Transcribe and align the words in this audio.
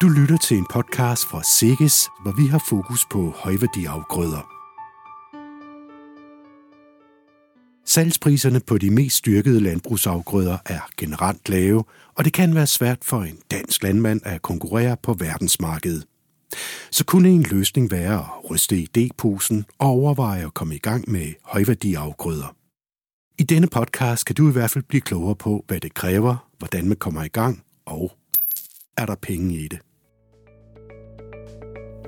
Du 0.00 0.08
lytter 0.08 0.36
til 0.36 0.56
en 0.56 0.66
podcast 0.70 1.26
fra 1.26 1.42
Sikkes, 1.42 2.08
hvor 2.22 2.32
vi 2.32 2.46
har 2.46 2.64
fokus 2.68 3.06
på 3.10 3.30
højværdiafgrøder. 3.36 4.50
Salgspriserne 7.86 8.60
på 8.60 8.78
de 8.78 8.90
mest 8.90 9.16
styrkede 9.16 9.60
landbrugsafgrøder 9.60 10.58
er 10.66 10.80
generelt 10.96 11.48
lave, 11.48 11.84
og 12.14 12.24
det 12.24 12.32
kan 12.32 12.54
være 12.54 12.66
svært 12.66 12.98
for 13.04 13.22
en 13.22 13.38
dansk 13.50 13.82
landmand 13.82 14.20
at 14.24 14.42
konkurrere 14.42 14.96
på 15.02 15.12
verdensmarkedet. 15.12 16.06
Så 16.90 17.04
kunne 17.04 17.28
en 17.28 17.42
løsning 17.42 17.90
være 17.90 18.18
at 18.18 18.50
ryste 18.50 18.86
idéposen 18.88 19.62
og 19.78 19.88
overveje 19.88 20.46
at 20.46 20.54
komme 20.54 20.74
i 20.74 20.78
gang 20.78 21.10
med 21.10 21.32
højværdiafgrøder. 21.44 22.56
I 23.38 23.42
denne 23.42 23.66
podcast 23.66 24.26
kan 24.26 24.36
du 24.36 24.48
i 24.48 24.52
hvert 24.52 24.70
fald 24.70 24.84
blive 24.84 25.00
klogere 25.00 25.36
på, 25.36 25.64
hvad 25.66 25.80
det 25.80 25.94
kræver, 25.94 26.48
hvordan 26.58 26.88
man 26.88 26.96
kommer 26.96 27.24
i 27.24 27.28
gang, 27.28 27.62
og 27.86 28.12
er 28.96 29.06
der 29.06 29.14
penge 29.14 29.54
i 29.54 29.68
det. 29.68 29.78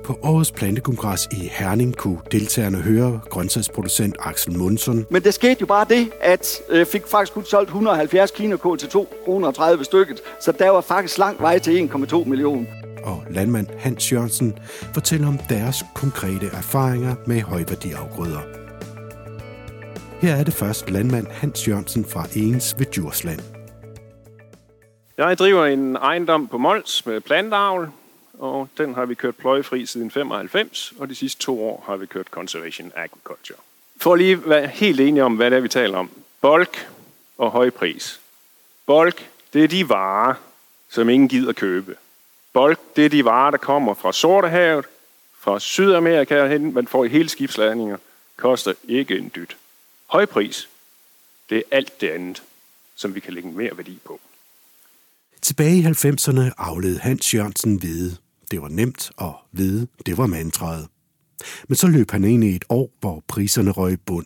På 0.03 0.19
årets 0.23 0.51
plantekongres 0.51 1.27
i 1.31 1.49
Herning 1.51 1.97
kunne 1.97 2.17
deltagerne 2.31 2.77
høre 2.77 3.19
grøntsagsproducent 3.29 4.15
Axel 4.19 4.57
Mundsson. 4.57 5.05
Men 5.09 5.23
det 5.23 5.33
skete 5.33 5.57
jo 5.61 5.65
bare 5.65 5.85
det, 5.89 6.11
at 6.21 6.61
jeg 6.69 6.79
øh, 6.79 6.85
fik 6.85 7.07
faktisk 7.07 7.33
kun 7.33 7.45
solgt 7.45 7.67
170 7.67 8.31
kinakål 8.31 8.77
til 8.77 8.89
2 8.89 9.13
kroner 9.25 9.51
30 9.51 9.83
stykket, 9.83 10.21
så 10.39 10.51
der 10.51 10.69
var 10.69 10.81
faktisk 10.81 11.17
lang 11.17 11.41
vej 11.41 11.59
til 11.59 11.89
1,2 11.93 12.25
millioner. 12.25 12.65
Og 13.03 13.23
landmand 13.29 13.67
Hans 13.79 14.13
Jørgensen 14.13 14.57
fortæller 14.93 15.27
om 15.27 15.37
deres 15.49 15.85
konkrete 15.95 16.45
erfaringer 16.45 17.15
med 17.25 17.41
højværdiafgrøder. 17.41 18.41
Her 20.21 20.35
er 20.35 20.43
det 20.43 20.53
først 20.53 20.89
landmand 20.89 21.27
Hans 21.27 21.67
Jørgensen 21.67 22.05
fra 22.05 22.25
Egens 22.35 22.75
ved 22.77 22.85
Djursland. 22.85 23.39
Jeg 25.17 25.37
driver 25.37 25.65
en 25.65 25.95
ejendom 25.95 26.47
på 26.47 26.57
Mols 26.57 27.05
med 27.05 27.21
plantavl, 27.21 27.89
og 28.41 28.69
den 28.77 28.95
har 28.95 29.05
vi 29.05 29.15
kørt 29.15 29.35
pløjefri 29.35 29.85
siden 29.85 30.11
95, 30.11 30.93
og 30.99 31.09
de 31.09 31.15
sidste 31.15 31.41
to 31.41 31.63
år 31.63 31.83
har 31.87 31.95
vi 31.95 32.05
kørt 32.05 32.27
Conservation 32.27 32.91
Agriculture. 32.95 33.57
For 33.97 34.15
lige 34.15 34.49
være 34.49 34.67
helt 34.67 34.99
enige 34.99 35.23
om, 35.23 35.35
hvad 35.35 35.51
det 35.51 35.57
er, 35.57 35.61
vi 35.61 35.67
taler 35.67 35.97
om. 35.97 36.09
Bulk 36.41 36.89
og 37.37 37.51
høj 37.51 37.69
pris. 37.69 38.19
Bulk, 38.85 39.29
det 39.53 39.63
er 39.63 39.67
de 39.67 39.89
varer, 39.89 40.33
som 40.89 41.09
ingen 41.09 41.29
gider 41.29 41.53
købe. 41.53 41.95
Bulk, 42.53 42.79
det 42.95 43.05
er 43.05 43.09
de 43.09 43.25
varer, 43.25 43.51
der 43.51 43.57
kommer 43.57 43.93
fra 43.93 44.13
Sortehavet, 44.13 44.85
fra 45.39 45.59
Sydamerika 45.59 46.47
hen, 46.47 46.73
man 46.73 46.87
får 46.87 47.05
i 47.05 47.09
hele 47.09 47.29
skibsladninger, 47.29 47.97
koster 48.37 48.73
ikke 48.87 49.17
en 49.17 49.31
dyt. 49.35 49.57
Høj 50.07 50.25
pris, 50.25 50.69
det 51.49 51.57
er 51.57 51.63
alt 51.71 52.01
det 52.01 52.09
andet, 52.09 52.43
som 52.95 53.15
vi 53.15 53.19
kan 53.19 53.33
lægge 53.33 53.49
mere 53.49 53.77
værdi 53.77 53.99
på. 54.05 54.19
Tilbage 55.41 55.77
i 55.77 55.83
90'erne 55.83 56.51
afled 56.57 56.99
Hans 56.99 57.33
Jørgensen 57.33 57.75
hvide. 57.75 58.17
Det 58.51 58.61
var 58.61 58.67
nemt, 58.67 59.11
at 59.21 59.33
vide, 59.51 59.87
det 60.05 60.17
var 60.17 60.25
mantraet. 60.25 60.87
Men 61.67 61.75
så 61.75 61.87
løb 61.87 62.11
han 62.11 62.23
ind 62.23 62.43
i 62.43 62.55
et 62.55 62.65
år, 62.69 62.91
hvor 62.99 63.23
priserne 63.27 63.71
røg 63.71 63.93
i 63.93 63.95
bund. 63.95 64.25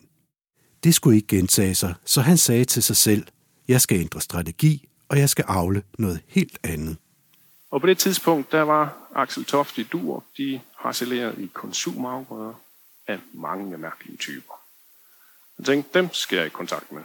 Det 0.84 0.94
skulle 0.94 1.16
ikke 1.16 1.28
gentage 1.28 1.74
sig, 1.74 1.94
så 2.04 2.20
han 2.20 2.38
sagde 2.38 2.64
til 2.64 2.82
sig 2.82 2.96
selv, 2.96 3.26
jeg 3.68 3.80
skal 3.80 4.00
ændre 4.00 4.20
strategi, 4.20 4.88
og 5.08 5.18
jeg 5.18 5.28
skal 5.28 5.44
afle 5.48 5.82
noget 5.98 6.20
helt 6.26 6.58
andet. 6.62 6.96
Og 7.70 7.80
på 7.80 7.86
det 7.86 7.98
tidspunkt, 7.98 8.52
der 8.52 8.62
var 8.62 8.96
Axel 9.14 9.44
Toft 9.44 9.78
i 9.78 9.82
Duer, 9.82 10.20
de 10.36 10.60
harcelerede 10.76 11.42
i 11.44 11.50
konsumafgrøder 11.54 12.54
af 13.06 13.18
mange 13.32 13.78
mærkelige 13.78 14.16
typer. 14.16 14.54
Jeg 15.58 15.66
tænkte, 15.66 15.98
dem 15.98 16.08
skal 16.12 16.36
jeg 16.36 16.46
i 16.46 16.50
kontakt 16.50 16.92
med. 16.92 17.02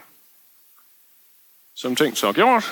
Som 1.75 1.95
tænkt 1.95 2.17
så 2.17 2.33
gjort, 2.33 2.63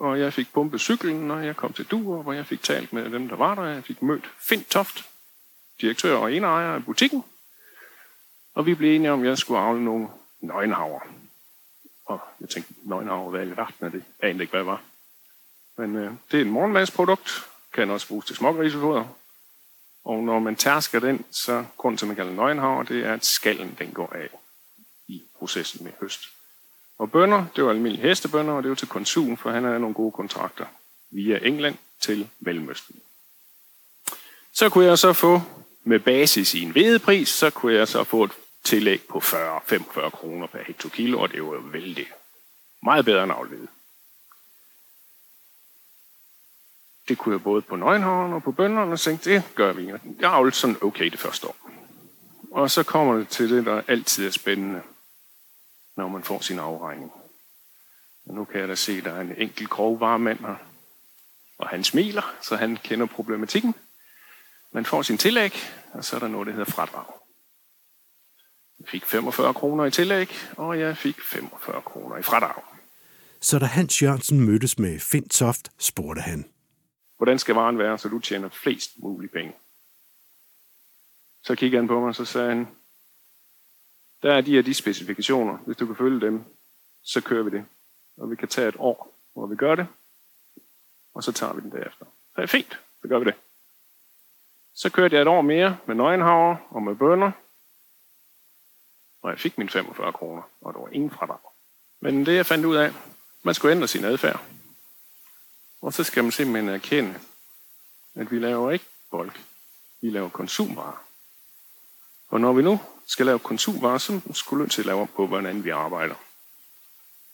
og 0.00 0.20
jeg 0.20 0.32
fik 0.32 0.52
pumpet 0.52 0.80
cyklen, 0.80 1.30
og 1.30 1.46
jeg 1.46 1.56
kom 1.56 1.72
til 1.72 1.84
Duer, 1.84 2.22
hvor 2.22 2.32
jeg 2.32 2.46
fik 2.46 2.62
talt 2.62 2.92
med 2.92 3.10
dem, 3.10 3.28
der 3.28 3.36
var 3.36 3.54
der. 3.54 3.64
Jeg 3.64 3.84
fik 3.84 4.02
mødt 4.02 4.30
Fint 4.38 4.70
Toft, 4.70 5.08
direktør 5.80 6.16
og 6.16 6.32
ejer 6.34 6.74
af 6.74 6.84
butikken. 6.84 7.24
Og 8.54 8.66
vi 8.66 8.74
blev 8.74 8.96
enige 8.96 9.12
om, 9.12 9.22
at 9.22 9.28
jeg 9.28 9.38
skulle 9.38 9.60
afle 9.60 9.84
nogle 9.84 10.08
nøgenhaver. 10.40 11.00
Og 12.06 12.20
jeg 12.40 12.48
tænkte, 12.48 12.72
nøgenhaver, 12.82 13.30
hvad 13.30 13.46
i 13.46 13.50
verden 13.50 13.86
er 13.86 13.88
det? 13.88 14.04
Jeg 14.22 14.30
anede 14.30 14.42
ikke, 14.42 14.50
hvad 14.50 14.60
det 14.60 14.66
var. 14.66 14.82
Men 15.76 15.96
øh, 15.96 16.12
det 16.30 16.36
er 16.36 16.40
et 16.40 16.46
morgenmadsprodukt, 16.46 17.30
kan 17.72 17.90
også 17.90 18.08
bruges 18.08 18.26
til 18.26 18.36
smågrisefoder. 18.36 19.04
Og 20.04 20.22
når 20.22 20.38
man 20.38 20.56
tærsker 20.56 21.00
den, 21.00 21.24
så 21.30 21.64
grund 21.76 21.98
til, 21.98 22.04
at 22.04 22.08
man 22.08 22.16
kalder 22.16 22.32
nøgenhaver, 22.32 22.82
det 22.82 23.06
er, 23.06 23.14
at 23.14 23.24
skallen 23.24 23.76
den 23.78 23.92
går 23.92 24.12
af 24.12 24.28
i 25.08 25.22
processen 25.38 25.84
med 25.84 25.92
høst. 26.00 26.39
Og 27.00 27.10
bønder, 27.10 27.46
det 27.56 27.64
var 27.64 27.70
almindelige 27.70 28.08
hestebønder, 28.08 28.52
og 28.52 28.62
det 28.62 28.68
var 28.68 28.74
til 28.74 28.88
konsum, 28.88 29.36
for 29.36 29.50
han 29.50 29.64
havde 29.64 29.80
nogle 29.80 29.94
gode 29.94 30.12
kontrakter 30.12 30.66
via 31.10 31.38
England 31.42 31.76
til 32.00 32.28
Mellemøsten. 32.40 33.00
Så 34.52 34.68
kunne 34.68 34.84
jeg 34.84 34.98
så 34.98 35.12
få, 35.12 35.42
med 35.84 36.00
basis 36.00 36.54
i 36.54 36.62
en 36.62 36.70
hvedepris, 36.70 37.28
så 37.28 37.50
kunne 37.50 37.74
jeg 37.74 37.88
så 37.88 38.04
få 38.04 38.24
et 38.24 38.30
tillæg 38.64 39.02
på 39.08 39.18
40-45 39.18 40.10
kroner 40.10 40.46
per 40.46 40.62
hektar 40.66 40.88
kilo, 40.88 41.20
og 41.20 41.32
det 41.32 41.42
var 41.42 41.52
jo 41.52 41.62
vældig 41.64 42.06
meget 42.82 43.04
bedre 43.04 43.22
end 43.22 43.32
afledet. 43.32 43.68
Det 47.08 47.18
kunne 47.18 47.32
jeg 47.32 47.42
både 47.42 47.62
på 47.62 47.76
nøgenhavn 47.76 48.32
og 48.32 48.42
på 48.42 48.52
bønderne, 48.52 48.92
og 48.92 49.00
tænkte, 49.00 49.30
det 49.30 49.42
gør 49.54 49.72
vi. 49.72 49.86
Jeg 50.20 50.32
avlede 50.32 50.56
sådan 50.56 50.76
okay 50.80 51.10
det 51.10 51.18
første 51.18 51.46
år. 51.46 51.56
Og 52.50 52.70
så 52.70 52.82
kommer 52.82 53.16
det 53.16 53.28
til 53.28 53.50
det, 53.50 53.66
der 53.66 53.82
altid 53.88 54.26
er 54.26 54.30
spændende 54.30 54.82
når 56.00 56.08
man 56.08 56.22
får 56.22 56.40
sin 56.40 56.58
afregning. 56.58 57.12
Og 58.26 58.34
nu 58.34 58.44
kan 58.44 58.60
jeg 58.60 58.68
da 58.68 58.74
se, 58.74 58.92
at 58.92 59.04
der 59.04 59.12
er 59.12 59.20
en 59.20 59.34
enkelt 59.36 59.70
grovvaremand 59.70 60.38
her, 60.38 60.56
og 61.58 61.68
han 61.68 61.84
smiler, 61.84 62.34
så 62.42 62.56
han 62.56 62.76
kender 62.76 63.06
problematikken. 63.06 63.74
Man 64.72 64.84
får 64.84 65.02
sin 65.02 65.18
tillæg, 65.18 65.52
og 65.92 66.04
så 66.04 66.16
er 66.16 66.20
der 66.20 66.28
noget, 66.28 66.46
der 66.46 66.52
hedder 66.52 66.72
fradrag. 66.72 67.04
Jeg 68.78 68.88
fik 68.88 69.04
45 69.04 69.54
kroner 69.54 69.84
i 69.84 69.90
tillæg, 69.90 70.30
og 70.56 70.78
jeg 70.80 70.96
fik 70.96 71.20
45 71.20 71.82
kroner 71.82 72.16
i 72.16 72.22
fradrag. 72.22 72.62
Så 73.40 73.58
da 73.58 73.66
Hans 73.66 74.02
Jørgensen 74.02 74.40
mødtes 74.40 74.78
med 74.78 75.00
Finn 75.00 75.28
Toft, 75.28 75.72
spurgte 75.78 76.22
han. 76.22 76.44
Hvordan 77.16 77.38
skal 77.38 77.54
varen 77.54 77.78
være, 77.78 77.98
så 77.98 78.08
du 78.08 78.18
tjener 78.18 78.48
flest 78.48 78.90
mulige 78.96 79.30
penge? 79.30 79.52
Så 81.42 81.54
kiggede 81.54 81.80
han 81.80 81.88
på 81.88 82.00
mig, 82.00 82.08
og 82.08 82.14
så 82.14 82.24
sagde 82.24 82.48
han, 82.48 82.68
der 84.22 84.34
er 84.34 84.40
de 84.40 84.50
her 84.50 84.62
de 84.62 84.74
specifikationer. 84.74 85.56
Hvis 85.56 85.76
du 85.76 85.86
kan 85.86 85.96
følge 85.96 86.20
dem, 86.20 86.44
så 87.02 87.20
kører 87.20 87.42
vi 87.42 87.50
det. 87.50 87.64
Og 88.16 88.30
vi 88.30 88.36
kan 88.36 88.48
tage 88.48 88.68
et 88.68 88.76
år, 88.78 89.14
hvor 89.32 89.46
vi 89.46 89.56
gør 89.56 89.74
det, 89.74 89.86
og 91.14 91.24
så 91.24 91.32
tager 91.32 91.52
vi 91.52 91.60
den 91.60 91.70
derefter. 91.70 92.04
Så 92.04 92.36
er 92.36 92.40
det 92.40 92.50
fint, 92.50 92.80
så 93.02 93.08
gør 93.08 93.18
vi 93.18 93.24
det. 93.24 93.34
Så 94.74 94.90
kørte 94.90 95.14
jeg 95.14 95.22
et 95.22 95.28
år 95.28 95.40
mere 95.40 95.78
med 95.86 95.94
nøgenhavre 95.94 96.58
og 96.70 96.82
med 96.82 96.94
bønder, 96.94 97.30
og 99.22 99.30
jeg 99.30 99.38
fik 99.38 99.58
mine 99.58 99.70
45 99.70 100.12
kroner, 100.12 100.42
og 100.60 100.74
der 100.74 100.80
var 100.80 100.88
ingen 100.88 101.10
fradrag. 101.10 101.38
Men 102.00 102.26
det 102.26 102.36
jeg 102.36 102.46
fandt 102.46 102.64
ud 102.64 102.76
af, 102.76 102.92
man 103.42 103.54
skulle 103.54 103.74
ændre 103.74 103.88
sin 103.88 104.04
adfærd. 104.04 104.44
Og 105.82 105.92
så 105.92 106.04
skal 106.04 106.24
man 106.24 106.32
simpelthen 106.32 106.74
erkende, 106.74 107.20
at 108.14 108.30
vi 108.30 108.38
laver 108.38 108.70
ikke 108.70 108.84
folk. 109.10 109.40
vi 110.00 110.10
laver 110.10 110.28
konsumvarer. 110.28 111.04
Og 112.30 112.40
når 112.40 112.52
vi 112.52 112.62
nu 112.62 112.80
skal 113.06 113.26
lave 113.26 113.38
konsumvarer, 113.38 113.98
så 113.98 114.20
skulle 114.32 114.64
vi 114.64 114.70
til 114.70 114.82
at 114.82 114.86
lave 114.86 115.06
på, 115.06 115.26
hvordan 115.26 115.64
vi 115.64 115.70
arbejder. 115.70 116.14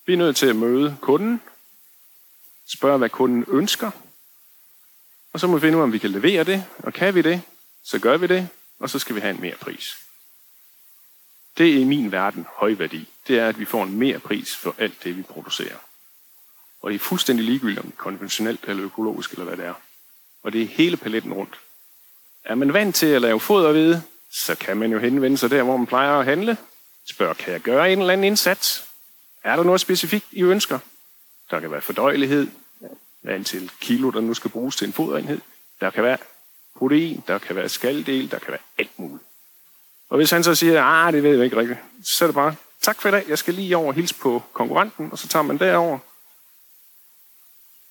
Vi 0.06 0.12
er 0.12 0.16
nødt 0.16 0.36
til 0.36 0.46
at 0.46 0.56
møde 0.56 0.96
kunden, 1.00 1.42
spørge, 2.66 2.98
hvad 2.98 3.08
kunden 3.08 3.44
ønsker, 3.48 3.90
og 5.36 5.40
så 5.40 5.46
må 5.46 5.56
vi 5.56 5.60
finde 5.60 5.76
ud 5.76 5.82
af, 5.82 5.84
om 5.84 5.92
vi 5.92 5.98
kan 5.98 6.10
levere 6.10 6.44
det, 6.44 6.64
og 6.78 6.92
kan 6.92 7.14
vi 7.14 7.22
det, 7.22 7.42
så 7.82 7.98
gør 7.98 8.16
vi 8.16 8.26
det, 8.26 8.48
og 8.78 8.90
så 8.90 8.98
skal 8.98 9.14
vi 9.14 9.20
have 9.20 9.34
en 9.34 9.40
mere 9.40 9.56
pris. 9.60 9.96
Det 11.58 11.70
er 11.70 11.80
i 11.80 11.84
min 11.84 12.12
verden 12.12 12.46
høj 12.54 12.72
værdi. 12.72 13.08
Det 13.28 13.38
er, 13.38 13.48
at 13.48 13.58
vi 13.58 13.64
får 13.64 13.82
en 13.82 13.98
mere 13.98 14.18
pris 14.18 14.56
for 14.56 14.74
alt 14.78 15.04
det, 15.04 15.16
vi 15.16 15.22
producerer. 15.22 15.76
Og 16.80 16.90
det 16.90 16.94
er 16.94 16.98
fuldstændig 16.98 17.44
ligegyldigt, 17.44 17.78
om 17.78 17.84
det 17.84 17.92
er 17.92 18.02
konventionelt 18.02 18.64
eller 18.68 18.84
økologisk, 18.84 19.30
eller 19.30 19.44
hvad 19.44 19.56
det 19.56 19.64
er. 19.64 19.74
Og 20.42 20.52
det 20.52 20.62
er 20.62 20.66
hele 20.66 20.96
paletten 20.96 21.32
rundt. 21.32 21.60
Er 22.44 22.54
man 22.54 22.72
vant 22.72 22.94
til 22.94 23.06
at 23.06 23.22
lave 23.22 23.40
fodervede, 23.40 24.02
så 24.36 24.54
kan 24.54 24.76
man 24.76 24.92
jo 24.92 24.98
henvende 24.98 25.38
sig 25.38 25.50
der, 25.50 25.62
hvor 25.62 25.76
man 25.76 25.86
plejer 25.86 26.18
at 26.18 26.24
handle. 26.24 26.56
Spørg, 27.08 27.36
kan 27.36 27.52
jeg 27.52 27.60
gøre 27.60 27.92
en 27.92 28.00
eller 28.00 28.12
anden 28.12 28.24
indsats? 28.24 28.84
Er 29.44 29.56
der 29.56 29.62
noget 29.62 29.80
specifikt, 29.80 30.26
I 30.32 30.42
ønsker? 30.42 30.78
Der 31.50 31.60
kan 31.60 31.70
være 31.70 31.80
fordøjelighed, 31.80 32.48
antal 33.24 33.70
kilo, 33.80 34.10
der 34.10 34.20
nu 34.20 34.34
skal 34.34 34.50
bruges 34.50 34.76
til 34.76 34.86
en 34.86 34.92
foderenhed. 34.92 35.40
Der 35.80 35.90
kan 35.90 36.04
være 36.04 36.18
protein, 36.76 37.22
der 37.26 37.38
kan 37.38 37.56
være 37.56 37.68
skaldel, 37.68 38.30
der 38.30 38.38
kan 38.38 38.50
være 38.50 38.60
alt 38.78 38.98
muligt. 38.98 39.22
Og 40.08 40.16
hvis 40.16 40.30
han 40.30 40.44
så 40.44 40.54
siger, 40.54 40.82
ah, 40.82 41.12
det 41.12 41.22
ved 41.22 41.36
jeg 41.36 41.44
ikke 41.44 41.56
rigtigt, 41.56 41.78
så 42.04 42.24
er 42.24 42.26
det 42.26 42.34
bare, 42.34 42.54
tak 42.82 43.00
for 43.00 43.08
i 43.08 43.12
dag, 43.12 43.24
jeg 43.28 43.38
skal 43.38 43.54
lige 43.54 43.76
over 43.76 43.88
og 43.88 43.94
hilse 43.94 44.14
på 44.14 44.42
konkurrenten, 44.52 45.08
og 45.12 45.18
så 45.18 45.28
tager 45.28 45.42
man 45.42 45.58
derover. 45.58 45.98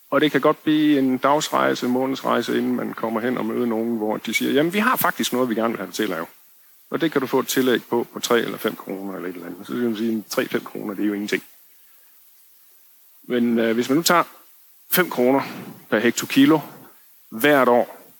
Og 0.09 0.21
det 0.21 0.31
kan 0.31 0.41
godt 0.41 0.63
blive 0.63 0.99
en 0.99 1.17
dagsrejse, 1.17 1.85
en 1.85 1.91
månedsrejse, 1.91 2.57
inden 2.57 2.75
man 2.75 2.93
kommer 2.93 3.21
hen 3.21 3.37
og 3.37 3.45
møder 3.45 3.65
nogen, 3.65 3.97
hvor 3.97 4.17
de 4.17 4.33
siger, 4.33 4.51
jamen 4.51 4.73
vi 4.73 4.79
har 4.79 4.95
faktisk 4.95 5.33
noget, 5.33 5.49
vi 5.49 5.55
gerne 5.55 5.73
vil 5.73 5.79
have 5.79 5.91
til 5.91 6.03
at 6.03 6.09
lave. 6.09 6.25
Og 6.95 7.01
det 7.01 7.11
kan 7.11 7.21
du 7.21 7.27
få 7.27 7.39
et 7.39 7.47
tillæg 7.47 7.83
på 7.83 8.07
på 8.13 8.19
3 8.19 8.39
eller 8.39 8.57
5 8.57 8.75
kroner 8.75 9.15
eller 9.15 9.29
et 9.29 9.35
eller 9.35 9.47
andet. 9.47 9.67
Så 9.67 9.73
kan 9.73 9.81
man 9.81 9.97
sige, 9.97 10.23
3-5 10.31 10.63
kroner, 10.63 10.93
det 10.93 11.03
er 11.03 11.07
jo 11.07 11.13
ingenting. 11.13 11.43
Men 13.23 13.59
øh, 13.59 13.73
hvis 13.73 13.89
man 13.89 13.95
nu 13.95 14.03
tager 14.03 14.23
5 14.91 15.09
kroner 15.09 15.41
per 15.89 15.99
hektokilo 15.99 16.59
hvert 17.29 17.67
år, 17.67 18.13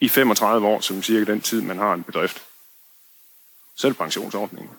i 0.00 0.08
35 0.08 0.66
år, 0.66 0.80
som 0.80 1.02
cirka 1.02 1.32
den 1.32 1.40
tid, 1.40 1.62
man 1.62 1.78
har 1.78 1.94
en 1.94 2.02
bedrift. 2.02 2.42
Så 3.76 3.86
er 3.86 3.90
det 3.90 3.98
pensionsordningen. 3.98 4.74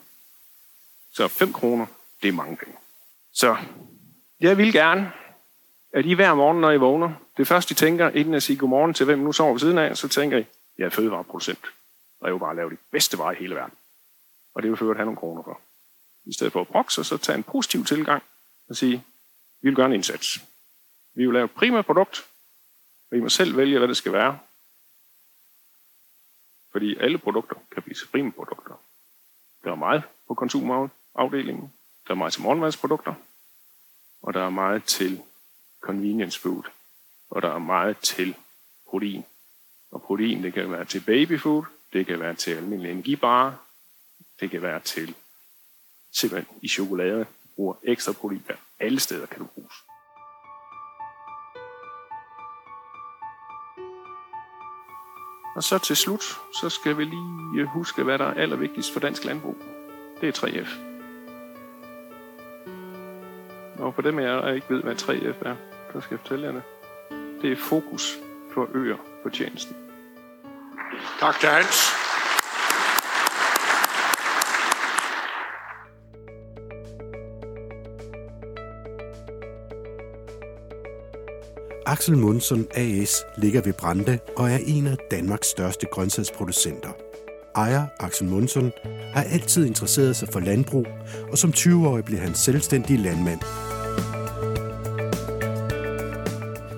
Så 1.12 1.28
5 1.28 1.52
kroner, 1.52 1.86
det 2.22 2.28
er 2.28 2.32
mange 2.32 2.56
penge. 2.56 2.74
Så 3.32 3.56
jeg 4.40 4.58
vil 4.58 4.72
gerne, 4.72 5.12
at 5.92 6.06
I 6.06 6.12
hver 6.12 6.34
morgen, 6.34 6.60
når 6.60 6.70
I 6.70 6.76
vågner, 6.76 7.12
det 7.36 7.48
første 7.48 7.72
I 7.72 7.74
tænker, 7.74 8.10
inden 8.10 8.34
at 8.34 8.42
sige 8.42 8.56
godmorgen 8.56 8.94
til 8.94 9.06
hvem 9.06 9.18
nu 9.18 9.32
sover 9.32 9.52
ved 9.52 9.60
siden 9.60 9.78
af, 9.78 9.96
så 9.96 10.08
tænker 10.08 10.38
I, 10.38 10.44
jeg 10.78 10.84
er 10.84 10.90
fødevareproducent, 10.90 11.64
og 12.22 12.28
jeg 12.28 12.34
vil 12.34 12.40
bare 12.40 12.56
lave 12.56 12.70
de 12.70 12.76
bedste 12.90 13.18
veje 13.18 13.36
i 13.36 13.38
hele 13.38 13.54
verden. 13.54 13.74
Og 14.54 14.62
det 14.62 14.70
vil 14.70 14.78
føre 14.78 14.94
have 14.94 15.04
nogle 15.04 15.18
kroner 15.18 15.42
for. 15.42 15.60
I 16.24 16.32
stedet 16.32 16.52
for 16.52 16.60
at 16.60 16.68
brokse, 16.68 17.04
så 17.04 17.18
tage 17.18 17.36
en 17.36 17.42
positiv 17.42 17.84
tilgang 17.84 18.22
og 18.68 18.76
sige, 18.76 19.04
vi 19.60 19.68
vil 19.68 19.76
gøre 19.76 19.86
en 19.86 19.92
indsats. 19.92 20.40
Vi 21.14 21.26
vil 21.26 21.32
lave 21.32 21.44
et 21.44 21.50
primært 21.50 21.86
produkt, 21.86 22.26
og 23.10 23.16
I 23.16 23.20
må 23.20 23.28
selv 23.28 23.56
vælge, 23.56 23.78
hvad 23.78 23.88
det 23.88 23.96
skal 23.96 24.12
være. 24.12 24.38
Fordi 26.72 26.96
alle 26.96 27.18
produkter 27.18 27.56
kan 27.70 27.82
blive 27.82 27.96
primære 28.12 28.32
produkter. 28.32 28.74
Der 29.64 29.70
er 29.70 29.74
meget 29.74 30.02
på 30.28 30.34
konsumafdelingen. 30.34 31.72
Der 32.06 32.10
er 32.10 32.18
meget 32.18 32.32
til 32.32 32.42
morgenmadsprodukter. 32.42 33.14
Og 34.22 34.34
der 34.34 34.44
er 34.46 34.50
meget 34.50 34.84
til 34.84 35.22
convenience 35.80 36.40
food. 36.40 36.62
Og 37.30 37.42
der 37.42 37.54
er 37.54 37.58
meget 37.58 37.98
til 37.98 38.36
protein. 38.86 39.24
Og 39.90 40.02
protein, 40.02 40.42
det 40.42 40.54
kan 40.54 40.70
være 40.70 40.84
til 40.84 41.00
babyfood, 41.00 41.64
det 41.92 42.06
kan 42.06 42.20
være 42.20 42.34
til 42.34 42.50
almindelig 42.50 42.92
energibarer, 42.92 43.52
det 44.40 44.50
kan 44.50 44.62
være 44.62 44.80
til 44.80 45.14
simpelthen 46.12 46.58
i 46.62 46.68
chokolade, 46.68 47.26
bruger 47.56 47.74
ekstra 47.82 48.12
protein. 48.12 48.42
Alle 48.80 49.00
steder 49.00 49.26
kan 49.26 49.38
du 49.38 49.44
bruges. 49.44 49.74
Og 55.56 55.62
så 55.62 55.78
til 55.78 55.96
slut, 55.96 56.22
så 56.60 56.68
skal 56.68 56.98
vi 56.98 57.04
lige 57.04 57.60
øh, 57.60 57.66
huske, 57.66 58.02
hvad 58.02 58.18
der 58.18 58.24
er 58.24 58.34
allervigtigst 58.34 58.92
for 58.92 59.00
dansk 59.00 59.24
landbrug. 59.24 59.56
Det 60.20 60.28
er 60.28 60.46
3F. 60.46 60.92
Og 63.82 63.94
for 63.94 64.02
dem 64.02 64.18
af 64.18 64.22
jer, 64.22 64.40
der 64.40 64.52
ikke 64.52 64.74
ved, 64.74 64.82
hvad 64.82 64.94
3F 64.94 65.48
er, 65.48 65.56
så 65.92 66.00
skal 66.00 66.14
jeg 66.14 66.20
fortælle 66.20 66.46
jer 66.46 66.52
det. 66.52 66.62
Det 67.42 67.52
er 67.52 67.56
fokus 67.56 68.18
for 68.54 68.68
øer 68.74 68.96
på 69.22 69.30
tjenesten. 69.30 69.81
Tak 71.20 71.40
til 71.40 71.48
Hans. 71.48 71.76
Axel 81.86 82.18
Mundsson 82.18 82.66
AS 82.74 83.24
ligger 83.36 83.62
ved 83.62 83.72
Brande 83.72 84.18
og 84.36 84.50
er 84.50 84.58
en 84.66 84.86
af 84.86 84.96
Danmarks 85.10 85.48
største 85.48 85.86
grøntsagsproducenter. 85.86 86.88
Ejer 87.56 87.86
Axel 88.00 88.28
Mundsson 88.28 88.72
har 89.14 89.22
altid 89.22 89.66
interesseret 89.66 90.16
sig 90.16 90.28
for 90.32 90.40
landbrug, 90.40 90.86
og 91.30 91.38
som 91.38 91.50
20-årig 91.50 92.04
blev 92.04 92.18
han 92.18 92.34
selvstændig 92.34 92.98
landmand. 92.98 93.40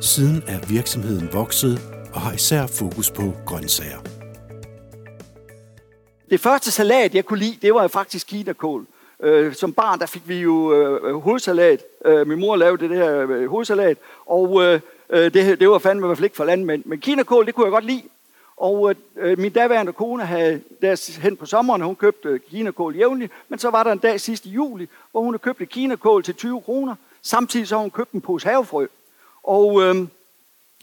Siden 0.00 0.42
er 0.46 0.66
virksomheden 0.66 1.28
vokset 1.32 1.93
og 2.14 2.20
har 2.20 2.32
især 2.32 2.66
fokus 2.66 3.10
på 3.10 3.32
grøntsager. 3.46 3.98
Det 6.30 6.40
første 6.40 6.70
salat, 6.70 7.14
jeg 7.14 7.24
kunne 7.24 7.38
lide, 7.38 7.58
det 7.62 7.74
var 7.74 7.88
faktisk 7.88 8.26
kinakål. 8.26 8.86
Øh, 9.20 9.54
som 9.54 9.72
barn, 9.72 9.98
der 9.98 10.06
fik 10.06 10.22
vi 10.28 10.38
jo 10.38 10.74
øh, 10.74 11.20
hovedsalat. 11.20 11.82
Øh, 12.04 12.26
min 12.26 12.40
mor 12.40 12.56
lavede 12.56 12.88
det 12.88 12.96
her 12.96 13.20
øh, 13.30 13.46
hovedsalat, 13.46 13.98
og 14.26 14.62
øh, 14.62 14.80
øh, 15.10 15.34
det, 15.34 15.60
det 15.60 15.68
var 15.68 15.78
fandme 15.78 16.06
i 16.06 16.08
hvert 16.08 16.18
fald 16.18 16.24
ikke 16.24 16.36
for 16.36 16.44
landmænd. 16.44 16.82
Men 16.86 17.00
kinakål, 17.00 17.46
det 17.46 17.54
kunne 17.54 17.66
jeg 17.66 17.72
godt 17.72 17.84
lide. 17.84 18.02
Og 18.56 18.90
øh, 18.90 18.96
øh 19.16 19.38
min 19.38 19.52
daværende 19.52 19.92
kone 19.92 20.24
havde 20.24 20.60
der 20.82 21.20
hen 21.20 21.36
på 21.36 21.46
sommeren, 21.46 21.82
hun 21.82 21.96
købte 21.96 22.40
kinakål 22.50 22.96
jævnligt, 22.96 23.32
men 23.48 23.58
så 23.58 23.70
var 23.70 23.82
der 23.82 23.92
en 23.92 23.98
dag 23.98 24.20
sidste 24.20 24.48
juli, 24.48 24.88
hvor 25.12 25.20
hun 25.20 25.38
købte 25.38 25.66
kinakål 25.66 26.22
til 26.22 26.34
20 26.34 26.60
kroner. 26.60 26.94
Samtidig 27.22 27.68
så 27.68 27.76
hun 27.76 27.90
købte 27.90 28.14
en 28.14 28.20
pose 28.20 28.48
havefrø. 28.48 28.86
Og, 29.42 29.82
øh, 29.82 30.06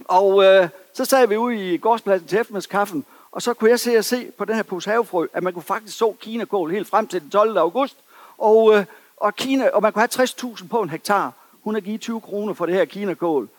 og 0.05 0.43
øh, 0.43 0.69
så 0.93 1.05
sad 1.05 1.27
vi 1.27 1.37
ude 1.37 1.73
i 1.73 1.77
gårdspladsen 1.77 2.27
til 2.27 2.39
eftermiddagskaffen, 2.39 3.05
og 3.31 3.41
så 3.41 3.53
kunne 3.53 3.69
jeg 3.69 3.79
se 3.79 3.97
og 3.97 4.05
se 4.05 4.31
på 4.37 4.45
den 4.45 4.55
her 4.55 4.63
pose 4.63 4.89
havefrø, 4.89 5.27
at 5.33 5.43
man 5.43 5.53
kunne 5.53 5.63
faktisk 5.63 5.97
så 5.97 6.13
kinakål 6.19 6.71
helt 6.71 6.87
frem 6.87 7.07
til 7.07 7.21
den 7.21 7.29
12. 7.29 7.57
august. 7.57 7.97
Og, 8.37 8.75
øh, 8.75 8.85
og, 9.17 9.35
Kina, 9.35 9.69
og 9.69 9.81
man 9.81 9.93
kunne 9.93 10.07
have 10.17 10.25
60.000 10.25 10.67
på 10.67 10.81
en 10.81 10.89
hektar. 10.89 11.33
Hun 11.63 11.73
har 11.73 11.81
givet 11.81 12.01
20 12.01 12.21
kroner 12.21 12.53
for 12.53 12.65
det 12.65 12.75
her 12.75 12.85
kinakål. 12.85 13.49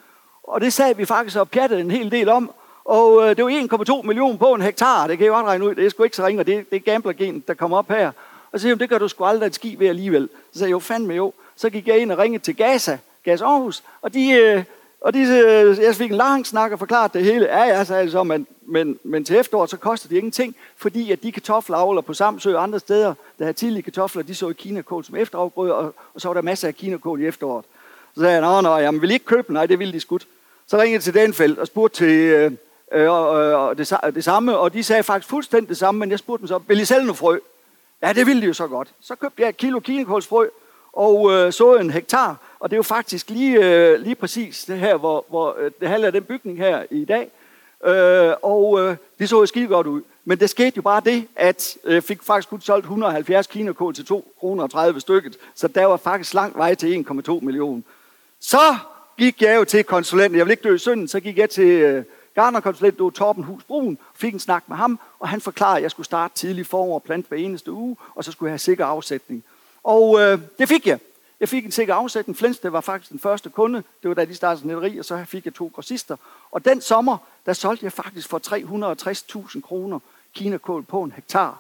Og 0.43 0.61
det 0.61 0.73
sagde 0.73 0.97
vi 0.97 1.05
faktisk 1.05 1.37
og 1.37 1.51
pjattede 1.51 1.81
en 1.81 1.91
hel 1.91 2.11
del 2.11 2.29
om. 2.29 2.51
Og 2.85 3.23
øh, 3.23 3.37
det 3.37 3.45
var 3.45 4.01
1,2 4.01 4.07
millioner 4.07 4.39
på 4.39 4.55
en 4.55 4.63
hektar. 4.63 5.07
Det 5.07 5.19
kan 5.19 5.25
jeg 5.25 5.33
godt 5.33 5.47
regne 5.47 5.65
ud. 5.65 5.75
Det 5.75 5.87
er 5.87 5.91
sgu 5.91 6.03
ikke 6.03 6.17
så 6.17 6.27
ringe, 6.27 6.45
det, 6.45 6.71
det 6.71 6.77
er 6.77 6.81
gamblergen, 6.81 7.45
der 7.49 7.55
kommer 7.55 7.79
op 7.79 7.89
her. 7.89 8.13
Og 8.53 8.61
så 8.61 8.63
sagde 8.63 8.79
det 8.79 8.89
gør 8.89 8.99
du 8.99 9.09
sgu 9.09 9.25
aldrig 9.25 9.47
et 9.47 9.55
ski 9.55 9.77
ved 9.79 9.89
alligevel. 9.89 10.29
Så 10.53 10.59
sagde 10.59 10.69
jeg, 10.69 10.73
jo 10.73 10.79
fandme 10.79 11.15
jo. 11.15 11.33
Så 11.57 11.71
gik 11.71 11.89
jeg 11.89 11.99
ind 11.99 12.13
og 12.13 12.19
ringede 12.19 12.45
til 12.45 12.57
Gaza, 12.57 12.99
Gas 13.25 13.43
Aarhus, 13.43 13.83
og 14.03 14.15
de, 14.15 14.31
øh, 14.31 14.65
og 15.03 15.15
de, 15.15 15.21
øh, 15.21 15.79
jeg 15.79 15.95
fik 15.95 16.11
en 16.11 16.17
lang 16.17 16.47
snak 16.47 16.73
og 16.73 16.79
forklaret 16.79 17.15
det 17.15 17.25
hele. 17.25 17.47
Ja, 17.47 17.63
ja, 17.63 17.85
sagde 17.85 18.11
så, 18.11 18.23
men, 18.23 18.47
men, 18.67 18.99
men 19.05 19.25
til 19.25 19.37
efteråret, 19.37 19.71
så 19.71 19.77
koster 19.77 20.09
det 20.09 20.17
ingenting, 20.17 20.57
fordi 20.77 21.13
at 21.13 21.23
de 21.23 21.33
kartofler 21.33 22.01
på 22.01 22.15
Samsø 22.15 22.57
og 22.57 22.63
andre 22.63 22.79
steder, 22.79 23.15
der 23.39 23.45
har 23.45 23.53
tidlige 23.53 23.83
kartofler, 23.83 24.23
de 24.23 24.35
så 24.35 24.49
i 24.49 24.53
kinakål 24.53 25.05
som 25.05 25.17
efterafgrød, 25.17 25.71
og, 25.71 25.95
og 26.15 26.21
så 26.21 26.29
var 26.29 26.35
der 26.35 26.43
masser 26.43 26.69
af 26.69 26.75
kinakål 26.75 27.21
i 27.21 27.27
efteråret. 27.27 27.65
Så 28.15 28.21
sagde 28.21 28.33
jeg, 28.33 28.41
nå, 28.41 28.61
nej, 28.61 28.73
jamen, 28.73 29.03
vil 29.03 29.11
I 29.11 29.13
ikke 29.13 29.25
købe 29.25 29.47
den? 29.47 29.55
Nej, 29.55 29.67
det 29.67 29.79
ville 29.79 29.93
de 29.93 30.01
skudt. 30.01 30.27
Så 30.67 30.77
ringede 30.77 30.95
jeg 30.95 31.03
til 31.03 31.15
Danfeldt 31.15 31.59
og 31.59 31.67
spurgte 31.67 31.97
til 31.97 32.09
øh, 32.09 32.53
øh, 32.93 33.71
øh, 33.71 33.77
det, 33.79 34.15
det 34.15 34.25
samme, 34.25 34.59
og 34.59 34.73
de 34.73 34.83
sagde 34.83 35.03
faktisk 35.03 35.31
fuldstændig 35.31 35.69
det 35.69 35.77
samme, 35.77 35.99
men 35.99 36.11
jeg 36.11 36.19
spurgte 36.19 36.41
dem 36.41 36.49
så, 36.49 36.61
vil 36.67 36.81
I 36.81 36.85
sælge 36.85 37.05
noget 37.05 37.19
frø? 37.19 37.39
Ja, 38.03 38.13
det 38.13 38.27
ville 38.27 38.43
de 38.43 38.47
jo 38.47 38.53
så 38.53 38.67
godt. 38.67 38.89
Så 39.01 39.15
købte 39.15 39.43
jeg 39.43 39.49
et 39.49 39.57
kilo 39.57 39.81
kinakålsfrø 39.81 40.49
og 40.93 41.33
øh, 41.33 41.53
så 41.53 41.77
en 41.77 41.91
hektar, 41.91 42.37
og 42.61 42.71
det 42.71 42.75
er 42.75 42.79
jo 42.79 42.83
faktisk 42.83 43.31
lige, 43.31 43.65
øh, 43.65 44.01
lige 44.01 44.15
præcis 44.15 44.65
det 44.65 44.79
her, 44.79 44.97
hvor, 44.97 45.25
hvor 45.29 45.57
øh, 45.59 45.71
det 45.81 45.89
handler 45.89 46.07
af 46.07 46.13
den 46.13 46.23
bygning 46.23 46.59
her 46.59 46.85
i 46.91 47.05
dag. 47.05 47.31
Øh, 47.85 48.35
og 48.43 48.81
øh, 48.81 48.97
det 49.19 49.29
så 49.29 49.41
jo 49.41 49.47
skide 49.47 49.67
godt 49.67 49.87
ud. 49.87 50.03
Men 50.25 50.39
det 50.39 50.51
skete 50.51 50.73
jo 50.77 50.83
bare 50.83 51.03
det, 51.05 51.27
at 51.37 51.77
jeg 51.85 51.93
øh, 51.93 52.03
fik 52.03 52.23
faktisk 52.23 52.49
kun 52.49 52.61
solgt 52.61 52.85
170 52.85 53.47
kinakål 53.47 53.95
til 53.95 54.05
2 54.05 54.35
kroner 54.41 54.67
30 54.67 55.01
stykket. 55.01 55.37
Så 55.55 55.69
der 55.69 55.87
var 55.87 55.97
faktisk 55.97 56.35
lang 56.35 56.57
vej 56.57 56.75
til 56.75 57.05
1,2 57.29 57.41
millioner. 57.41 57.83
Så 58.41 58.77
gik 59.19 59.43
jeg 59.43 59.57
jo 59.57 59.65
til 59.65 59.85
konsulenten. 59.85 60.39
Jeg 60.39 60.47
vil 60.47 60.51
ikke 60.51 60.69
dø 60.69 60.75
i 60.75 60.79
synden. 60.79 61.09
Så 61.09 61.21
gik 61.21 61.39
jeg 61.39 61.51
til 61.51 61.69
øh, 61.69 62.05
Gardnerkonsulent, 62.35 62.97
det 62.97 63.05
var 63.05 63.11
Torben 63.11 63.45
Hus 63.45 63.65
Brun, 63.65 63.99
fik 64.15 64.35
en 64.35 64.41
snak 64.41 64.69
med 64.69 64.77
ham, 64.77 65.01
og 65.19 65.29
han 65.29 65.41
forklarede, 65.41 65.77
at 65.77 65.83
jeg 65.83 65.91
skulle 65.91 66.05
starte 66.05 66.35
tidlig 66.35 66.67
forår 66.67 66.95
og 66.95 67.03
plante 67.03 67.29
hver 67.29 67.37
eneste 67.37 67.73
uge, 67.73 67.97
og 68.15 68.25
så 68.25 68.33
skulle 68.33 68.49
jeg 68.49 68.53
have 68.53 68.59
sikker 68.59 68.87
afsætning. 68.87 69.45
Og 69.85 70.21
øh, 70.21 70.39
det 70.59 70.69
fik 70.69 70.87
jeg. 70.87 70.99
Jeg 71.41 71.49
fik 71.49 71.65
en 71.65 71.73
sikker 71.73 71.95
afsætning. 71.95 72.39
det 72.39 72.73
var 72.73 72.81
faktisk 72.81 73.11
den 73.11 73.19
første 73.19 73.51
kunde. 73.51 73.83
Det 74.03 74.09
var 74.09 74.15
da 74.15 74.25
de 74.25 74.35
startede 74.35 74.67
netteri, 74.67 74.99
og 74.99 75.05
så 75.05 75.25
fik 75.27 75.45
jeg 75.45 75.55
to 75.55 75.71
grossister. 75.75 76.17
Og 76.51 76.65
den 76.65 76.81
sommer, 76.81 77.19
der 77.47 77.53
solgte 77.53 77.85
jeg 77.85 77.93
faktisk 77.93 78.29
for 78.29 78.41
360.000 79.55 79.61
kroner 79.61 79.99
kinakål 80.35 80.83
på 80.83 81.03
en 81.03 81.13
hektar. 81.17 81.59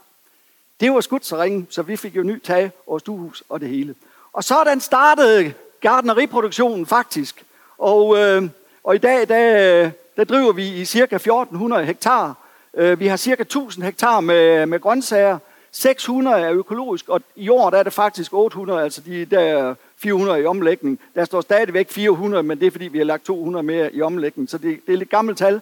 Det 0.81 0.93
var 0.93 1.00
skudt 1.00 1.26
så 1.26 1.43
ringe, 1.43 1.67
så 1.71 1.83
vi 1.83 1.97
fik 1.97 2.17
jo 2.17 2.23
ny 2.23 2.43
tag 2.43 2.71
og 2.87 3.00
stuehus 3.00 3.43
og 3.49 3.61
det 3.61 3.69
hele. 3.69 3.95
Og 4.33 4.45
sådan 4.45 4.81
startede 4.81 5.52
gardneriproduktionen 5.81 6.87
faktisk. 6.87 7.45
Og, 7.79 8.19
øh, 8.19 8.49
og 8.85 8.95
i 8.95 8.99
dag, 8.99 9.29
der, 9.29 9.91
der 10.17 10.25
driver 10.25 10.52
vi 10.52 10.69
i 10.81 10.85
cirka 10.85 11.17
1400 11.17 11.85
hektar. 11.85 12.37
Øh, 12.75 13.00
vi 13.00 13.07
har 13.07 13.17
cirka 13.17 13.43
1000 13.43 13.85
hektar 13.85 14.21
med, 14.21 14.67
med 14.67 14.81
grøntsager. 14.81 15.38
600 15.73 16.41
er 16.41 16.52
økologisk, 16.52 17.09
og 17.09 17.23
i 17.37 17.49
år 17.49 17.71
der 17.71 17.79
er 17.79 17.83
det 17.83 17.93
faktisk 17.93 18.33
800, 18.33 18.83
altså 18.83 19.00
de 19.00 19.25
der 19.25 19.75
400 19.97 20.43
i 20.43 20.45
omlægning. 20.45 21.00
Der 21.14 21.25
står 21.25 21.41
stadigvæk 21.41 21.91
400, 21.91 22.43
men 22.43 22.61
det 22.61 22.67
er 22.67 22.71
fordi, 22.71 22.88
vi 22.88 22.99
har 22.99 23.05
lagt 23.05 23.25
200 23.25 23.62
mere 23.62 23.95
i 23.95 24.02
omlægning, 24.02 24.50
så 24.50 24.59
det, 24.59 24.81
det 24.87 24.93
er 24.93 24.99
lidt 24.99 25.11
gammelt 25.11 25.38
tal. 25.38 25.61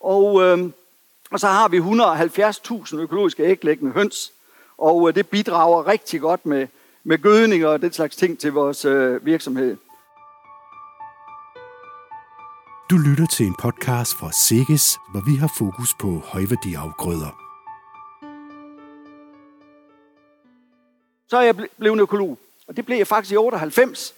Og, 0.00 0.42
øh, 0.42 0.70
og 1.30 1.40
så 1.40 1.46
har 1.46 1.68
vi 1.68 1.78
170.000 1.78 2.96
økologiske 2.96 3.42
æglæggende 3.42 3.92
høns, 3.92 4.32
og 4.78 5.08
øh, 5.08 5.14
det 5.14 5.28
bidrager 5.28 5.86
rigtig 5.86 6.20
godt 6.20 6.46
med, 6.46 6.66
med 7.04 7.18
gødning 7.18 7.66
og 7.66 7.82
den 7.82 7.92
slags 7.92 8.16
ting 8.16 8.38
til 8.38 8.52
vores 8.52 8.84
øh, 8.84 9.26
virksomhed. 9.26 9.76
Du 12.90 12.96
lytter 12.96 13.26
til 13.26 13.46
en 13.46 13.54
podcast 13.62 14.14
fra 14.14 14.32
Sikkes, 14.32 14.98
hvor 15.10 15.22
vi 15.30 15.36
har 15.36 15.52
fokus 15.58 15.94
på 16.00 16.22
højværdiafgrøder. 16.24 17.49
Så 21.30 21.36
er 21.36 21.42
jeg 21.42 21.56
blevet 21.78 22.00
økolog. 22.00 22.38
Og 22.68 22.76
det 22.76 22.86
blev 22.86 22.96
jeg 22.96 23.06
faktisk 23.06 23.32
i 23.32 23.36
98. 23.36 24.14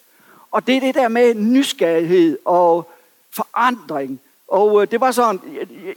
Og 0.50 0.66
det 0.66 0.76
er 0.76 0.80
det 0.80 0.94
der 0.94 1.08
med 1.08 1.34
nysgerrighed 1.34 2.38
og 2.44 2.90
forandring. 3.30 4.20
Og 4.48 4.82
øh, 4.82 4.90
det 4.90 5.00
var 5.00 5.10
sådan, 5.10 5.40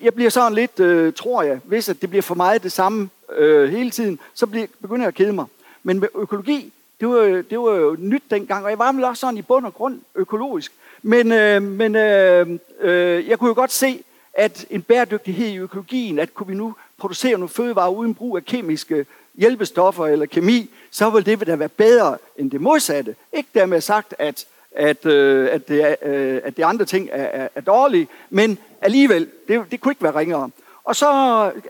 jeg 0.02 0.14
bliver 0.14 0.30
sådan 0.30 0.54
lidt, 0.54 0.80
øh, 0.80 1.14
tror 1.14 1.44
jeg, 1.44 1.60
hvis 1.64 1.90
at 1.90 2.02
det 2.02 2.10
bliver 2.10 2.22
for 2.22 2.36
meget 2.36 2.64
det 2.64 2.72
samme 2.72 3.10
øh, 3.36 3.70
hele 3.70 3.92
tiden, 3.92 4.20
så 4.34 4.46
bliver, 4.46 4.68
begynder 4.82 5.02
jeg 5.02 5.08
at 5.08 5.16
kede 5.16 5.34
mig. 5.34 5.46
Men 5.84 6.00
med 6.00 6.08
økologi, 6.16 6.74
det 7.00 7.08
var, 7.08 7.44
det 7.50 7.60
var 7.60 7.76
jo 7.76 7.96
nyt 8.00 8.24
dengang, 8.32 8.64
og 8.64 8.70
jeg 8.70 8.80
var 8.80 8.92
vel 8.92 9.04
også 9.04 9.20
sådan 9.20 9.38
i 9.38 9.42
bund 9.42 9.66
og 9.66 9.74
grund 9.74 10.00
økologisk. 10.16 10.72
Men, 11.02 11.32
øh, 11.32 11.62
men 11.62 11.96
øh, 11.96 12.50
øh, 12.82 13.28
jeg 13.28 13.40
kunne 13.40 13.48
jo 13.48 13.56
godt 13.56 13.72
se, 13.72 14.04
at 14.34 14.66
en 14.70 14.82
bæredygtighed 14.82 15.48
i 15.48 15.58
økologien, 15.58 16.20
at 16.20 16.34
kunne 16.34 16.48
vi 16.48 16.56
nu 16.56 16.76
producere 16.98 17.34
nogle 17.34 17.50
fødevarer 17.50 17.90
uden 17.90 18.16
brug 18.16 18.38
af 18.38 18.46
kemiske 18.46 19.06
hjælpestoffer 19.38 20.06
eller 20.06 20.26
kemi, 20.26 20.70
så 20.92 21.10
vil 21.10 21.26
det 21.26 21.48
da 21.48 21.56
være 21.56 21.70
bedre 21.70 22.18
end 22.38 22.52
det 22.52 22.62
modsatte. 22.62 23.16
Ikke 23.34 23.50
dermed 23.54 23.82
sagt, 23.82 24.16
at, 24.20 24.46
at, 24.72 25.06
øh, 25.06 25.50
at, 25.52 25.68
det, 25.68 25.96
øh, 26.02 26.42
at 26.44 26.58
de 26.58 26.66
andre 26.66 26.86
ting 26.86 27.10
er, 27.12 27.24
er, 27.24 27.48
er 27.56 27.62
dårlige, 27.62 28.08
men 28.30 28.58
alligevel, 28.82 29.30
det, 29.48 29.72
det 29.72 29.82
kunne 29.82 29.92
ikke 29.92 30.04
være 30.04 30.16
ringere. 30.16 30.50
Og 30.84 30.96
så 30.96 31.06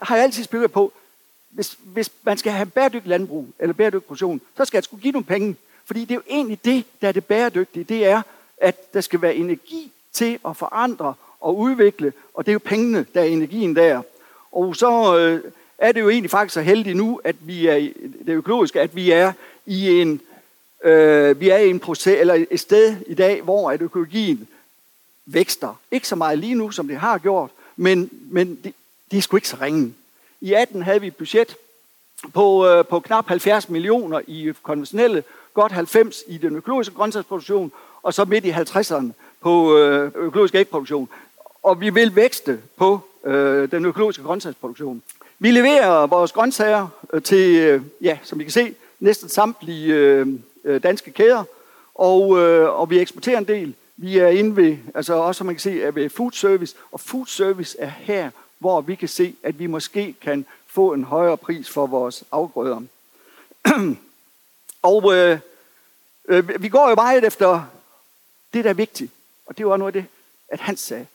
har 0.01 0.15
jeg 0.15 0.23
altid 0.23 0.43
spillet 0.43 0.71
på, 0.71 0.91
hvis, 1.49 1.77
hvis 1.83 2.11
man 2.23 2.37
skal 2.37 2.51
have 2.51 2.65
bæredygtig 2.65 3.09
landbrug 3.09 3.47
eller 3.59 3.73
bæredygtig 3.73 4.03
produktion, 4.03 4.41
så 4.57 4.65
skal 4.65 4.77
jeg 4.77 4.83
skulle 4.83 5.01
give 5.01 5.11
nogle 5.11 5.25
penge. 5.25 5.55
Fordi 5.85 6.01
det 6.01 6.11
er 6.11 6.15
jo 6.15 6.21
egentlig 6.29 6.65
det, 6.65 6.83
der 7.01 7.07
er 7.07 7.11
det 7.11 7.25
bæredygtige. 7.25 7.83
Det 7.83 8.05
er, 8.05 8.21
at 8.57 8.93
der 8.93 9.01
skal 9.01 9.21
være 9.21 9.35
energi 9.35 9.91
til 10.13 10.39
at 10.47 10.57
forandre 10.57 11.13
og 11.39 11.57
udvikle, 11.57 12.13
og 12.33 12.45
det 12.45 12.51
er 12.51 12.53
jo 12.53 12.59
pengene, 12.59 13.05
der 13.13 13.21
er 13.21 13.25
energien 13.25 13.75
der. 13.75 14.01
Og 14.51 14.75
så 14.75 15.17
øh, 15.19 15.51
er 15.77 15.91
det 15.91 16.01
jo 16.01 16.09
egentlig 16.09 16.31
faktisk 16.31 16.53
så 16.53 16.61
heldigt 16.61 16.97
nu, 16.97 17.21
at 17.23 17.35
vi 17.39 17.67
er 17.67 17.89
det 18.25 18.33
økologiske, 18.33 18.81
at 18.81 18.95
vi 18.95 19.11
er 19.11 19.33
i 19.65 20.01
en 20.01 20.21
øh, 20.83 21.39
vi 21.39 21.49
er 21.49 21.57
i 21.57 21.69
en 21.69 21.79
proces 21.79 22.19
eller 22.19 22.45
et 22.51 22.59
sted 22.59 22.95
i 23.07 23.13
dag, 23.13 23.41
hvor 23.41 23.71
at 23.71 23.81
økologien 23.81 24.47
vækster. 25.25 25.79
Ikke 25.91 26.07
så 26.07 26.15
meget 26.15 26.39
lige 26.39 26.55
nu, 26.55 26.71
som 26.71 26.87
det 26.87 26.97
har 26.97 27.17
gjort, 27.17 27.49
men, 27.75 28.09
men 28.29 28.59
det, 28.63 28.73
det 29.11 29.17
er 29.17 29.21
sgu 29.21 29.37
ikke 29.37 29.47
så 29.47 29.57
ringe. 29.61 29.93
I 30.41 30.53
18 30.53 30.81
havde 30.81 31.01
vi 31.01 31.07
et 31.07 31.15
budget 31.15 31.55
på, 32.33 32.67
øh, 32.67 32.85
på 32.85 32.99
knap 32.99 33.27
70 33.27 33.69
millioner 33.69 34.21
i 34.27 34.53
konventionelle, 34.63 35.23
godt 35.53 35.71
90 35.71 36.23
i 36.27 36.37
den 36.37 36.55
økologiske 36.55 36.95
grøntsagsproduktion, 36.95 37.71
og 38.03 38.13
så 38.13 38.25
midt 38.25 38.45
i 38.45 38.51
50'erne 38.51 39.11
på 39.41 39.77
øh, 39.77 40.11
økologisk 40.15 40.55
ægproduktion. 40.55 41.09
Og 41.63 41.81
vi 41.81 41.89
vil 41.89 42.15
vækste 42.15 42.59
på 42.75 42.99
øh, 43.23 43.71
den 43.71 43.85
økologiske 43.85 44.23
grøntsagsproduktion. 44.23 45.03
Vi 45.45 45.51
leverer 45.51 46.07
vores 46.07 46.31
grøntsager 46.31 46.87
øh, 47.13 47.21
til, 47.21 47.55
øh, 47.55 47.81
ja, 48.01 48.17
som 48.23 48.41
I 48.41 48.43
kan 48.43 48.51
se, 48.51 48.75
næsten 48.99 49.29
samtlige 49.29 49.93
øh, 49.93 50.83
danske 50.83 51.11
kæder, 51.11 51.43
og, 51.95 52.39
øh, 52.39 52.79
og 52.79 52.89
vi 52.89 52.99
eksporterer 52.99 53.37
en 53.37 53.47
del. 53.47 53.75
Vi 53.97 54.17
er 54.17 54.27
inde 54.27 54.55
ved, 54.55 54.77
altså 54.95 55.13
også 55.13 55.37
som 55.37 55.45
man 55.45 55.55
kan 55.55 55.59
se, 55.59 55.83
er 55.83 55.91
ved 55.91 56.09
food 56.09 56.31
service, 56.31 56.75
og 56.91 56.99
food 56.99 57.25
service 57.25 57.79
er 57.79 57.91
her, 57.97 58.29
hvor 58.59 58.81
vi 58.81 58.95
kan 58.95 59.07
se, 59.07 59.35
at 59.43 59.59
vi 59.59 59.67
måske 59.67 60.15
kan 60.21 60.45
få 60.67 60.93
en 60.93 61.03
højere 61.03 61.37
pris 61.37 61.69
for 61.69 61.87
vores 61.87 62.23
afgrøder. 62.31 62.81
og 64.91 65.15
øh, 65.15 65.39
øh, 66.27 66.61
vi 66.63 66.69
går 66.69 66.89
jo 66.89 66.95
meget 66.95 67.23
efter 67.23 67.65
det, 68.53 68.63
der 68.63 68.69
er 68.69 68.73
vigtigt, 68.73 69.11
og 69.45 69.57
det 69.57 69.67
var 69.67 69.77
noget 69.77 69.95
af 69.95 70.01
det, 70.01 70.11
at 70.47 70.59
han 70.59 70.77
sagde. 70.77 71.05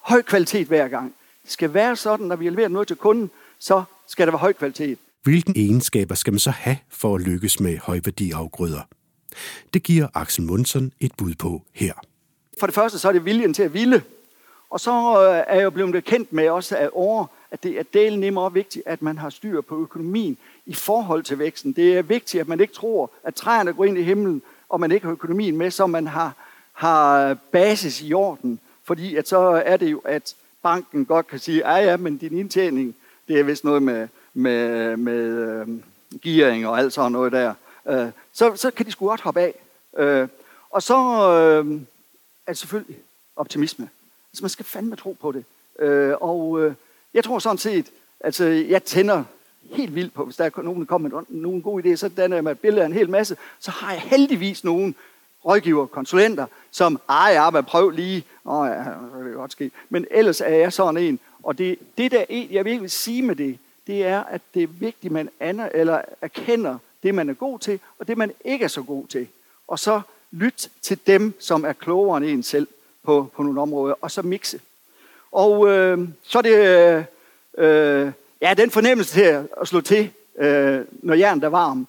Høj 0.00 0.22
kvalitet 0.22 0.66
hver 0.66 0.88
gang. 0.88 1.14
Det 1.42 1.52
skal 1.52 1.74
være 1.74 1.96
sådan, 1.96 2.26
når 2.26 2.36
vi 2.36 2.50
leverer 2.50 2.68
noget 2.68 2.88
til 2.88 2.96
kunden, 2.96 3.30
så 3.62 3.82
skal 4.06 4.26
der 4.26 4.32
være 4.32 4.38
høj 4.38 4.52
kvalitet. 4.52 4.98
Hvilke 5.22 5.52
egenskaber 5.56 6.14
skal 6.14 6.32
man 6.32 6.40
så 6.40 6.50
have 6.50 6.76
for 6.88 7.14
at 7.14 7.20
lykkes 7.20 7.60
med 7.60 7.78
højværdiafgrøder? 7.78 8.82
Det 9.74 9.82
giver 9.82 10.08
Axel 10.14 10.44
Munson 10.44 10.92
et 11.00 11.12
bud 11.18 11.34
på 11.34 11.62
her. 11.72 11.92
For 12.60 12.66
det 12.66 12.74
første 12.74 12.98
så 12.98 13.08
er 13.08 13.12
det 13.12 13.24
viljen 13.24 13.54
til 13.54 13.62
at 13.62 13.74
ville. 13.74 14.02
Og 14.70 14.80
så 14.80 14.90
øh, 14.90 15.44
er 15.46 15.54
jeg 15.54 15.64
jo 15.64 15.70
blevet 15.70 16.04
kendt 16.04 16.32
med 16.32 16.48
også 16.48 16.76
af 16.76 16.88
år, 16.92 17.36
at 17.50 17.62
det 17.62 17.78
er 17.78 17.82
delen 17.82 18.20
nemmere 18.20 18.52
vigtigt, 18.52 18.86
at 18.86 19.02
man 19.02 19.18
har 19.18 19.30
styr 19.30 19.60
på 19.60 19.80
økonomien 19.82 20.36
i 20.66 20.74
forhold 20.74 21.22
til 21.22 21.38
væksten. 21.38 21.72
Det 21.72 21.98
er 21.98 22.02
vigtigt, 22.02 22.40
at 22.40 22.48
man 22.48 22.60
ikke 22.60 22.74
tror, 22.74 23.10
at 23.24 23.34
træerne 23.34 23.72
går 23.72 23.84
ind 23.84 23.98
i 23.98 24.02
himlen, 24.02 24.42
og 24.68 24.80
man 24.80 24.92
ikke 24.92 25.06
har 25.06 25.12
økonomien 25.12 25.56
med, 25.56 25.70
så 25.70 25.86
man 25.86 26.06
har, 26.06 26.34
har 26.72 27.34
basis 27.34 28.02
i 28.02 28.12
orden. 28.12 28.60
Fordi 28.84 29.16
at 29.16 29.28
så 29.28 29.38
er 29.66 29.76
det 29.76 29.90
jo, 29.90 29.98
at 29.98 30.34
banken 30.62 31.04
godt 31.04 31.26
kan 31.26 31.38
sige, 31.38 31.70
ja 31.70 31.90
ja, 31.90 31.96
men 31.96 32.16
din 32.16 32.38
indtjening, 32.38 32.94
det 33.28 33.40
er 33.40 33.44
vist 33.44 33.64
noget 33.64 33.82
med, 33.82 34.08
med, 34.34 34.96
med 34.96 35.24
øh, 35.24 35.68
gearing 36.22 36.66
og 36.66 36.78
alt 36.78 36.92
sådan 36.92 37.12
noget 37.12 37.32
der. 37.32 37.54
Øh, 37.88 38.08
så, 38.32 38.56
så 38.56 38.70
kan 38.70 38.86
de 38.86 38.90
sgu 38.90 39.06
godt 39.06 39.20
hoppe 39.20 39.40
af. 39.40 39.54
Øh, 39.98 40.28
og 40.70 40.82
så 40.82 40.96
øh, 41.30 41.80
er 42.46 42.52
det 42.52 42.58
selvfølgelig 42.58 42.96
optimisme. 43.36 43.88
Altså 44.32 44.42
man 44.42 44.50
skal 44.50 44.64
fandme 44.64 44.96
tro 44.96 45.16
på 45.20 45.32
det. 45.32 45.44
Øh, 45.78 46.14
og 46.20 46.60
øh, 46.60 46.74
jeg 47.14 47.24
tror 47.24 47.38
sådan 47.38 47.58
set, 47.58 47.86
altså 48.20 48.44
jeg 48.44 48.84
tænder 48.84 49.24
helt 49.62 49.94
vildt 49.94 50.14
på, 50.14 50.24
hvis 50.24 50.36
der 50.36 50.44
er 50.44 50.62
nogen, 50.62 50.80
der 50.80 50.86
kommer 50.86 51.08
med 51.08 51.22
nogle 51.28 51.62
gode 51.62 51.92
idéer, 51.92 51.96
så 51.96 52.08
danner 52.08 52.36
jeg 52.36 52.44
med 52.44 52.52
et 52.52 52.60
billede 52.60 52.82
af 52.82 52.86
en 52.86 52.92
hel 52.92 53.10
masse, 53.10 53.36
så 53.58 53.70
har 53.70 53.92
jeg 53.92 54.00
heldigvis 54.00 54.64
nogen 54.64 54.94
rådgiver, 55.44 55.86
konsulenter, 55.86 56.46
som, 56.70 57.00
ej, 57.08 57.30
ja, 57.32 57.50
men 57.50 57.64
prøv 57.64 57.90
lige, 57.90 58.24
åh 58.44 58.68
ja, 58.68 58.78
det 58.78 59.24
kan 59.24 59.32
godt 59.34 59.52
ske. 59.52 59.70
Men 59.88 60.06
ellers 60.10 60.40
er 60.40 60.54
jeg 60.54 60.72
sådan 60.72 60.96
en, 60.96 61.18
og 61.42 61.58
det, 61.58 61.78
det 61.98 62.10
der, 62.10 62.24
jeg 62.50 62.64
vil 62.64 62.90
sige 62.90 63.22
med 63.22 63.36
det, 63.36 63.58
det 63.86 64.06
er, 64.06 64.24
at 64.24 64.40
det 64.54 64.62
er 64.62 64.66
vigtigt, 64.66 65.10
at 65.10 65.12
man 65.12 65.28
aner, 65.40 65.68
eller 65.74 66.00
erkender 66.20 66.78
det, 67.02 67.14
man 67.14 67.28
er 67.28 67.34
god 67.34 67.58
til, 67.58 67.80
og 67.98 68.08
det, 68.08 68.18
man 68.18 68.32
ikke 68.44 68.64
er 68.64 68.68
så 68.68 68.82
god 68.82 69.06
til. 69.06 69.28
Og 69.68 69.78
så 69.78 70.00
lyt 70.30 70.70
til 70.82 70.98
dem, 71.06 71.34
som 71.38 71.64
er 71.64 71.72
klogere 71.72 72.16
end 72.16 72.26
en 72.26 72.42
selv 72.42 72.66
på, 73.02 73.30
på 73.36 73.42
nogle 73.42 73.60
områder, 73.60 73.94
og 74.00 74.10
så 74.10 74.22
mixe. 74.22 74.60
Og 75.32 75.68
øh, 75.68 76.08
så 76.22 76.38
er 76.38 76.42
det 76.42 76.56
øh, 76.56 77.04
øh, 77.58 78.12
ja, 78.40 78.54
den 78.54 78.70
fornemmelse 78.70 79.14
til 79.14 79.48
at 79.60 79.68
slå 79.68 79.80
til, 79.80 80.10
øh, 80.38 80.80
når 80.92 81.14
jernet 81.14 81.44
er 81.44 81.48
varm, 81.48 81.86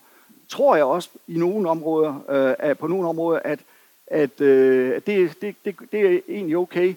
tror 0.49 0.75
jeg 0.75 0.85
også 0.85 1.09
i 1.27 1.37
nogle 1.37 1.69
områder, 1.69 2.55
øh, 2.63 2.77
på 2.77 2.87
nogle 2.87 3.07
områder, 3.07 3.39
at, 3.39 3.59
at 4.07 4.41
øh, 4.41 5.01
det, 5.07 5.41
det, 5.41 5.55
det, 5.65 5.75
det 5.91 6.13
er 6.13 6.19
egentlig 6.29 6.57
okay. 6.57 6.95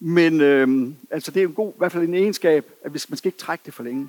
Men 0.00 0.40
øh, 0.40 0.92
altså 1.10 1.30
det 1.30 1.42
er 1.42 1.46
en 1.46 1.54
god, 1.54 1.72
i 1.72 1.78
hvert 1.78 1.92
fald 1.92 2.08
en 2.08 2.14
egenskab, 2.14 2.66
at 2.84 2.92
man 2.92 3.16
skal 3.16 3.28
ikke 3.28 3.38
trække 3.38 3.62
det 3.66 3.74
for 3.74 3.82
længe. 3.82 4.08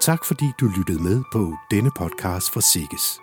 Tak 0.00 0.24
fordi 0.24 0.44
du 0.60 0.70
lyttede 0.78 1.02
med 1.02 1.22
på 1.32 1.56
denne 1.70 1.90
podcast 1.96 2.52
fra 2.52 2.60
Sikkes. 2.60 3.20